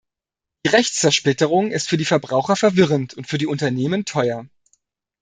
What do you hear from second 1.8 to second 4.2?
für die Verbraucher verwirrend und für die Unternehmen